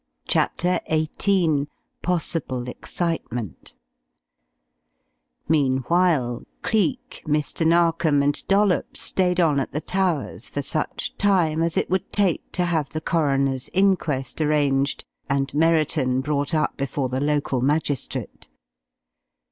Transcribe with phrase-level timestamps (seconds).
[0.27, 1.67] CHAPTER XVIII
[2.01, 3.75] POSSIBLE EXCITEMENT
[5.47, 7.67] Meanwhile, Cleek, Mr.
[7.67, 12.51] Narkom, and Dollops stayed on at the Towers for such time as it would take
[12.53, 18.47] to have the coroner's inquest arranged, and Merriton brought up before the local magistrate.